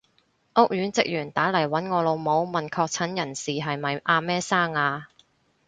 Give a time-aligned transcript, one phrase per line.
[0.55, 5.09] 屋苑職員打嚟搵我老母，問確診人士係咪阿乜生啊？